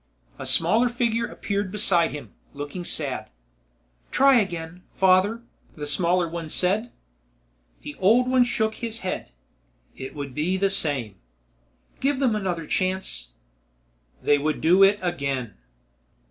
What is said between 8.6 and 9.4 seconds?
his head.